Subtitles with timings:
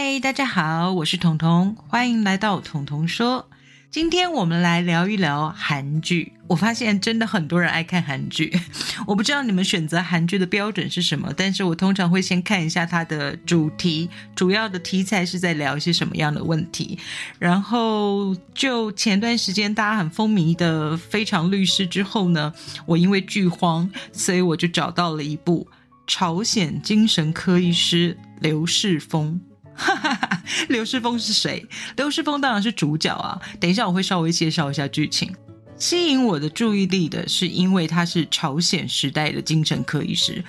[0.00, 3.50] 嗨，大家好，我是彤彤，欢迎来到彤彤说。
[3.90, 6.34] 今天我们来聊一聊韩剧。
[6.46, 8.56] 我发现真的很多人爱看韩剧，
[9.08, 16.96] 我不知道你们选择韩剧的标准是什么，但是我通常会先看一下它的主题，主要的题材是在聊一些什么样的问题。
[17.40, 22.54] 然后就前段时间大家很风靡的《非常律师》之后呢，
[22.86, 25.66] 我因为剧荒，所以我就找到了一部
[26.06, 29.40] 朝鲜精神科医师刘世峰。
[29.78, 31.64] 哈哈哈，刘世峰是谁？
[31.96, 33.40] 刘世峰当然是主角啊！
[33.60, 35.32] 等一下我会稍微介绍一下剧情。
[35.78, 40.44] 吸引我的注意力的是，因为他是朝鲜时代的精神科医师。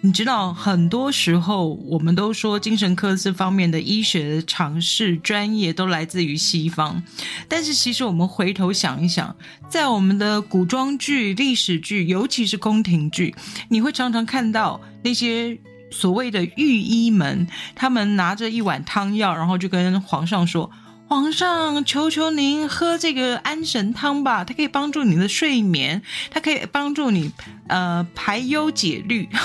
[0.00, 7.00] 你知道，很多时候我们都说精神科这方面的医学常识、专业都来自于西方，
[7.46, 9.36] 但是其实我们回头想一想，
[9.68, 13.34] 在我们的古装剧、历史剧，尤其是宫廷剧，
[13.68, 15.56] 你会常常看到那些。
[15.92, 20.70] 所谓的御医们，他们拿着一碗汤药，然后就跟皇上说
[21.06, 27.30] ：“皇上，求求您喝这个安神汤吧，它可以帮助你的睡眠，它可以帮助你
[27.68, 29.28] 呃排忧解虑。”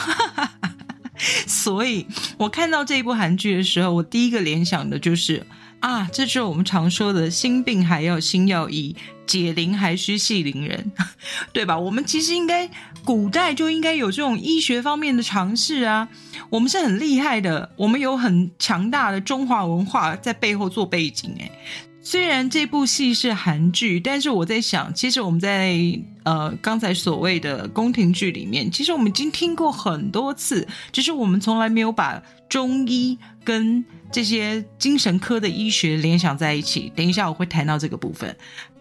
[1.47, 2.05] 所以，
[2.37, 5.45] 我看到这一部韩剧的时候，我第一个联想的就是
[5.79, 8.95] 啊，这就是我们常说的心病还要心药医。
[9.27, 10.89] 解铃还需系铃人，
[11.51, 11.77] 对吧？
[11.77, 12.69] 我们其实应该
[13.03, 16.07] 古代就应该有这种医学方面的尝试啊。
[16.49, 21.35] 我们是很厉害的，我们有很强大的中华文化在背后做背景。
[21.39, 21.51] 诶，
[22.09, 25.77] 虽然这部戏是韩剧，但是我在想，其实我们在
[26.23, 36.89] 呃刚才所谓的宫廷剧里面，其实我们已经听过很多次，只是我们从来没有把中医跟这些精神科的医学联想在一起。
[36.95, 38.33] 等一下我会谈到这个部分。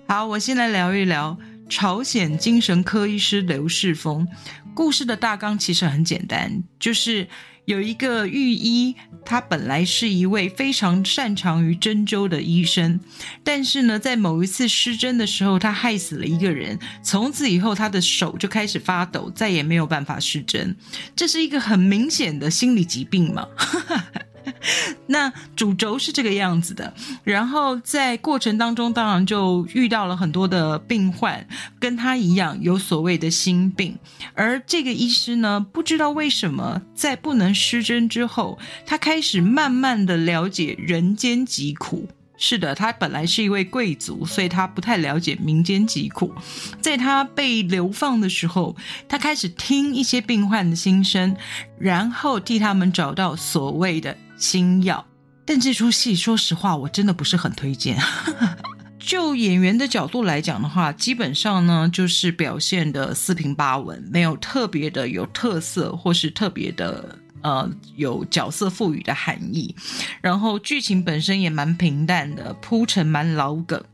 [0.07, 1.37] 好，我先来聊一聊
[1.69, 4.25] 朝鲜精神科医师刘世峰。
[4.73, 7.27] 故事的大纲其实很简单，就是
[7.67, 8.95] 有一个御医，
[9.25, 13.01] 他本来是一位非常擅长于针灸的医生，
[13.43, 20.77] 但是呢，在某一次施针的时候，他害死了一个人，从此以后他的手就开始发抖，再也没有办法施针。
[21.17, 23.49] 这是一个很明显的心理疾病嘛？
[25.07, 26.93] 那主轴是这个样子的，
[27.25, 31.47] 然后在过程当中，当然就遇到了很多的病患，
[31.79, 33.99] 跟他一样有所谓的心病。
[34.35, 42.09] 而这个医师呢，不知道为什么在不能施针之后，他开始慢慢的了解人间疾苦。
[42.37, 46.33] 是的，他本来是一位贵族，所以他不太了解民间疾苦。
[46.81, 48.77] 在他被流放的时候，
[49.09, 51.37] 他开始听一些病患的心声，
[51.79, 54.17] 然后替他们找到所谓的。
[54.39, 55.07] 新药，
[55.47, 57.97] 但这出戏说实话，我真的不是很推荐。
[59.01, 69.77] 就演员的角度来讲的话，基本上呢就是表现的四平八稳，没有特别的有特色，或是特别的呃有角色赋予的含义。
[70.21, 73.85] 然后剧情本身也蛮平淡的，铺陈蛮老梗，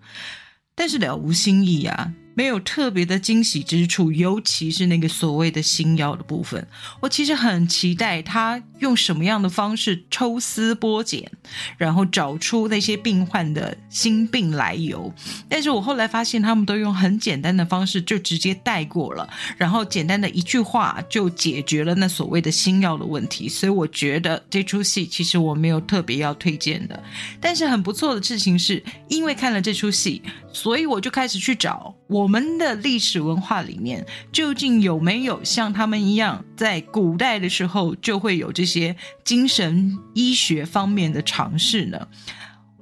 [0.75, 2.15] 但是了无新意啊。
[2.35, 6.67] 没有特别的惊喜之处，尤其是那个所谓的新药的部分，
[7.01, 11.31] 我其实很期待他用什么样的方式抽丝剥茧，
[11.77, 15.13] 然后找出那些病患的心病来由。
[15.49, 19.29] 但是我后来发现，他们都用很简单的方式就直接带过了，
[19.59, 23.47] 然后简单的一句话就解决了那所谓的新药的问题。
[23.47, 27.03] 所以我觉得这出戏其实我没有特别要推荐的。
[27.41, 32.22] 但是很不错的事情是，因为看了这出戏，所以我就开始去找我。
[32.23, 38.95] 我们的历史文化里面，究竟有没有像他们一样，在古代的时候就会有这些
[39.25, 42.07] 精神医学方面的尝试呢？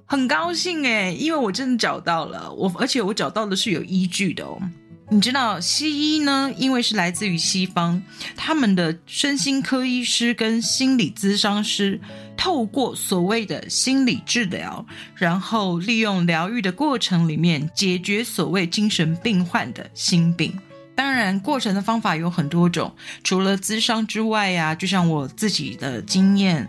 [0.04, 4.60] 很高兴诶，因为我真的找到了，我而且我找到的是有依据的哦。
[5.12, 6.52] 你知道西医呢？
[6.56, 8.00] 因为是来自于西方，
[8.36, 11.98] 他们的身心科医师跟心理咨商师，
[12.40, 20.59] 透过所谓的心理治疗，然后利用疗愈的过程里面解决所谓精神病患的心病。
[20.94, 26.66] 当然，过程的方法有很多种，除了咨商之外呀，就像我自己的经验，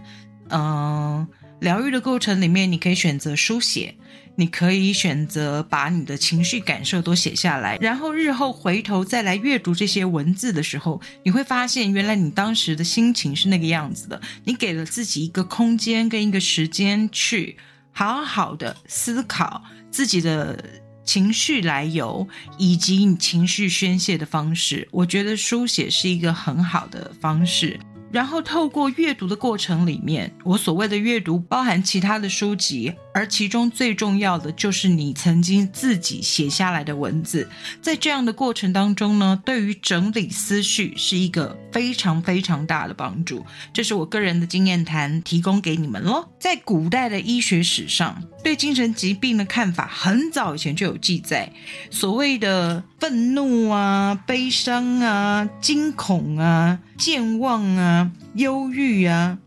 [0.50, 1.25] 嗯，
[1.62, 3.96] 疗愈的过程里面，你可以选择书写。
[4.36, 14.19] 你可以选择把你的情绪感受都写下来，然后日后回头再来阅读这些文字的时候，你会发现原来你当时的心情是那个样子的。
[14.45, 17.57] 你给了自己一个空间跟一个时间去
[17.92, 19.62] 好好的思考
[19.92, 20.63] 自己的
[21.04, 22.27] 情绪来由
[22.57, 24.88] 以及你情绪宣泄的方式。
[24.92, 27.80] 我觉得书写是一个很好的方式。
[28.12, 37.50] 然后透过阅读的过程里面，我所谓的阅读包含其他的书籍，而其中最重要的就是你曾经自己写下来的文字。
[37.81, 43.46] 在这样的过程当中呢，对于整理思绪是一个非常非常大的帮助。
[43.74, 46.28] 这是我个人的经验谈，提供给你们喽。
[46.40, 51.52] 在古代的医学史上，对精神疾病的看法很早以前就有记载，
[51.90, 59.38] 所谓的愤怒啊、悲伤啊、惊恐啊、健忘啊、忧郁啊。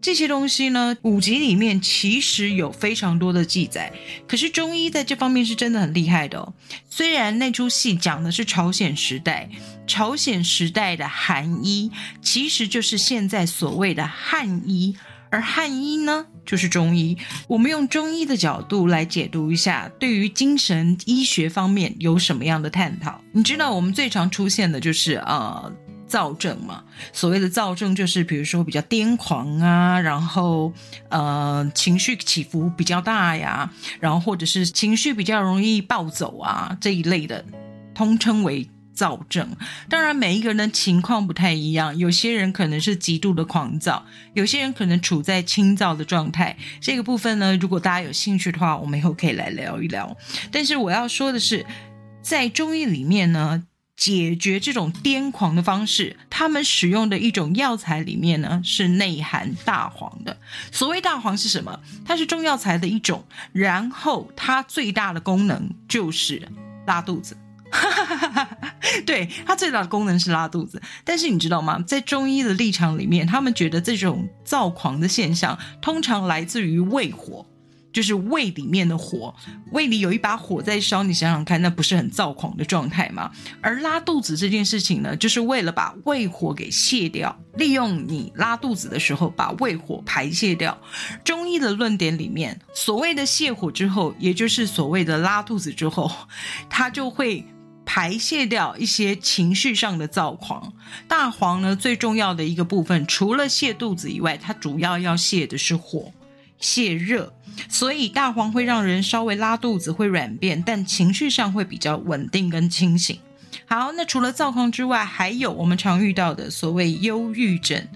[0.00, 3.90] 这些东西呢，古籍里面其实有非常多的记载。
[4.28, 6.52] 可是中医在这方面是真的很厉害的哦。
[6.90, 9.48] 虽然那出戏讲的是朝鲜时代，
[9.86, 11.90] 朝鲜时代的韩医
[12.20, 14.94] 其实就是现在所谓的汉医，
[15.30, 17.16] 而汉医呢就是中医。
[17.46, 23.20] 我们用中医的角度来解读一下，对于精神医学方面有什么样的探讨？
[23.32, 25.72] 你知道我们最常出现的就是呃。
[26.06, 30.72] 躁症嘛，所谓的躁症就是，比如说比较癫狂啊，然后
[31.08, 37.44] 呃情绪起伏比较大呀，然后或者是情绪比较容易暴走啊这一类的，
[37.94, 39.56] 通称为躁症。
[39.88, 46.56] 当然，每一个人的情况不太一样，有些人可能是极度的狂躁，有些人可能处在轻躁的状态。
[46.80, 50.16] 这个部分呢，如果大家有兴趣的话，我们以后可以来聊一聊。
[50.50, 51.66] 但是我要说的是，
[52.22, 53.64] 在中医里面呢。
[53.96, 60.36] 解决这种癫狂的方式，他们使用的一种药材里面呢是内含大黄的。
[60.72, 61.78] 所谓大黄是什么？
[62.04, 66.42] 它是中药材的一种，然后它最大的功能就是
[66.88, 67.36] 拉肚子。
[67.70, 68.58] 哈哈哈
[69.04, 70.80] 对，它最大的功能是拉肚子。
[71.04, 71.82] 但是你知道吗？
[71.86, 77.46] 在中医的立场里面，他们觉得这种躁狂的现象通常来自于胃火。
[77.92, 79.32] 就是胃里面的火，
[79.70, 83.30] 胃里有一把火在烧，你想想看，那不是很躁狂的状态吗？
[83.60, 90.76] 而拉肚子这件事情呢，就是为了把胃火给泄掉，利用你拉肚子的时候把胃火排泄掉。
[91.24, 96.10] 中医的论点里面，所谓的泻火之后，也就是所谓的拉肚子之后，
[96.68, 97.46] 它就会
[97.84, 100.72] 排泄掉一些情绪上的躁狂。
[101.06, 106.12] 大黄呢，最重要的一个部分，除了泻肚子以外，它主要要泻的是火。
[106.60, 107.34] 泻热，
[107.68, 113.18] 所以大黄会让人稍微拉肚子，会软便，但情绪上会比较稳定跟清醒。
[113.66, 117.86] 好，那除了躁狂之外，还有我们常遇到的所谓忧郁症，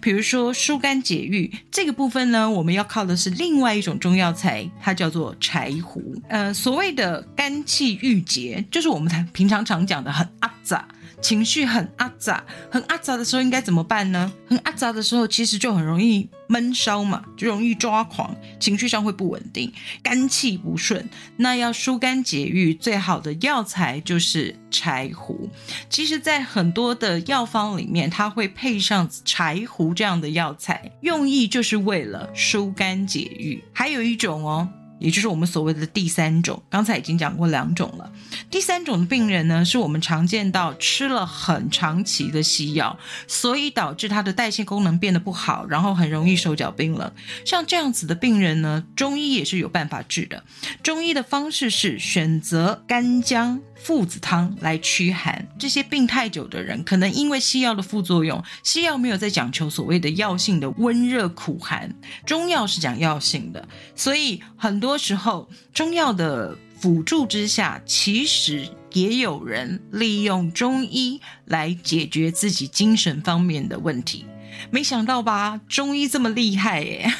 [0.00, 6.02] 比如说疏肝解郁这个部分呢，我们要靠的是另外一种中药材，它叫做柴胡。
[6.28, 10.86] 呃，所谓的肝气郁结，就是我们平常常讲的很阿杂。
[11.20, 14.32] 情绪很阿杂，很阿杂的时候应该怎么办呢？
[14.46, 21.08] 很阿杂的时候，其实就很容易闷烧嘛，就容易抓狂，情绪上会不稳定，肝气不顺。
[21.38, 25.50] 那要疏肝解郁，最好的药材就是柴胡。
[25.90, 33.64] 其实，在很多的药方里面，它会配上柴胡这样的药材，用意就是为了疏肝解郁。
[33.72, 34.68] 还有一种哦。
[34.98, 38.10] 也就是我们所谓的第三种，刚才已经讲过两种了。
[38.50, 47.12] 第三种的病人呢，是我们常见到吃了很长期的西药，所以导致他的代谢功能变得不好，然后很容易手脚冰冷。
[47.44, 50.42] 像这样子的病人呢，中医也是有办法治的。
[50.82, 53.60] 中医的方式是选择干姜。
[53.78, 61.94] 附子汤来驱寒，这些病太久的人，可能因为西药的副作用，西药没有在讲求所谓的药性的温热苦寒，
[62.26, 74.26] 中药是讲药性的，所以很多时候中药的辅助之下，其实也有人利用中医来解决自己精神方面的问题。
[74.70, 77.10] 没想到吧，中医这么厉害耶！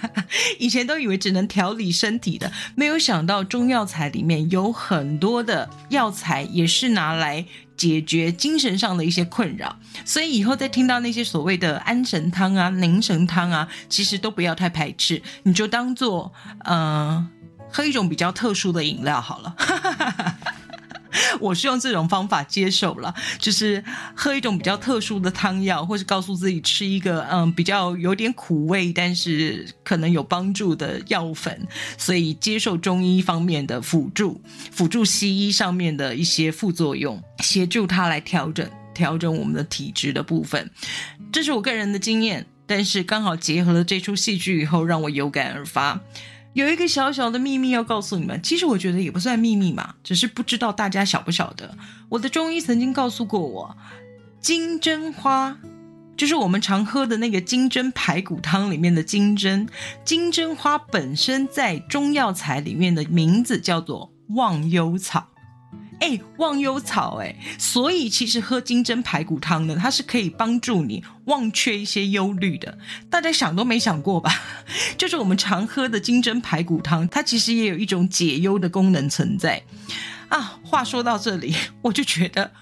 [0.58, 7.44] 以前都以为只能调理身体的，没有想到中药材里面有很多的药材也是拿来
[7.76, 9.76] 解决精神上的一些困扰。
[10.04, 16.32] 所以以后再听到那些所谓的安神汤啊、凝神汤啊，其实都不要太排斥，你就当做
[16.64, 17.26] 呃
[17.70, 19.54] 喝一种比较特殊的饮料好了。
[21.42, 23.82] 我是用这种方法接受了，就是
[24.14, 31.66] 喝一种比较特殊的汤药，或是告诉自己吃一个嗯比较有点苦味，但是可能有帮助的药粉，
[31.96, 34.40] 所以接受中医方面的辅助，
[34.70, 40.70] 辅助西医上面的一些副作用，协助他来调整调整我们的体质的部分。
[41.30, 46.00] 这是我个人的经验，但是刚好结合了这出戏剧以后，让我有感而发。
[46.58, 51.72] 有一个小小的秘密要告诉你们，其实我觉得也不算秘密嘛，只是不知道大家晓不晓得。
[52.08, 53.76] 我的中医曾经告诉过我，
[54.40, 55.56] 金针花
[56.16, 59.68] 就是我们常喝的那个金针排骨汤里面的金针。
[60.04, 65.28] 金针花本身在中药材里面的名字叫做忘忧草。
[66.00, 72.78] 哎，忘忧草哎，所以其实喝金针排骨汤呢，它是可以帮助你忘却一些忧虑的。
[73.10, 74.32] 大家想都没想过吧？
[74.96, 79.62] 就是我们常喝的金针排骨汤，它其实也有一种解忧的功能存在
[80.28, 80.58] 啊。
[80.62, 82.52] 话说到这里， 我就觉得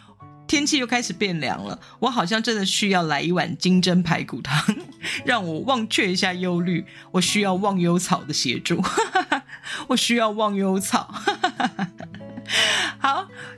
[0.47, 4.65] 天气又开始变凉了，我好像真的需要来一碗金针排骨汤，
[5.27, 6.85] 让我忘却一下忧虑。
[7.13, 8.83] 我需要忘忧草的协助，
[9.89, 11.15] 我需要忘忧草。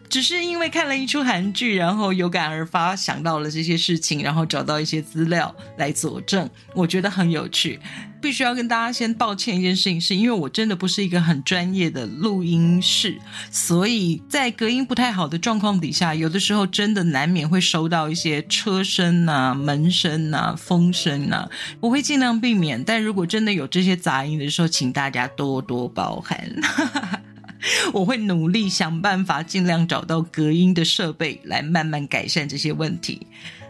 [0.08, 7.78] 只是因为看了一出韩剧，然后有感而发，想到了这些事情，然后找到一些资料来佐证，我觉得很有趣。
[8.20, 13.16] 必须要跟大家先抱歉一件事情，是因为我真的不是一个很专业的录音室，
[13.48, 21.48] 所以在隔音不太好的状况底下，有的时候真的难免会收到一些车声啊、门声啊、风声啊，
[21.78, 22.82] 我会尽量避免。
[22.82, 26.36] 但如果真的有这些杂音的时候，请大家多多包涵。
[26.60, 27.20] 哈哈哈
[27.92, 33.26] 我会努力想办法，尽量找到隔音的设备，来慢慢改善这些问题。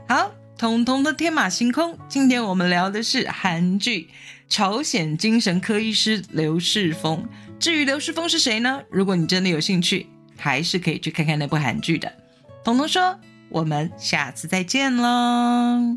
[0.08, 4.00] 好，彤彤的天马行空，今天我们聊的是韩剧
[4.48, 7.18] 《朝鲜精神科医师刘世峰》。
[7.58, 8.80] 至于刘世峰是谁呢？
[8.90, 12.12] 如果你真的有兴趣，还是可以去看看那部韩剧的。
[12.64, 13.18] 彤彤说
[13.50, 15.96] ：“我们下次再见喽。”